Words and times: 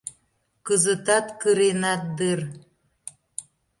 Кызытат 0.65 1.27
кыренат 1.41 2.03
дыр? 2.17 2.39